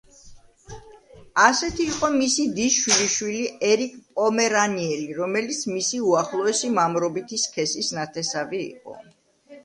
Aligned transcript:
ასეთი 1.41 1.83
იყო 1.89 2.07
მისი 2.13 2.45
დის 2.59 2.77
შვილიშვილი 2.85 3.43
ერიკ 3.67 3.99
პომერანიელი, 4.19 5.05
რომელიც 5.19 5.59
მისი 5.73 5.99
უახლოესი 6.13 6.71
მამრობითი 6.79 7.39
სქესის 7.43 7.91
ნათესავი 7.99 8.63
იყო. 8.63 8.97